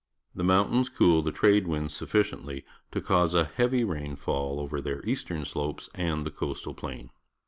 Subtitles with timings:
[0.33, 0.89] The jnountains.
[0.91, 5.91] cool Jhe trade winds suffi ciently to cause a heavy rainfall over their eastern slopes
[5.93, 7.11] and the coastal plain.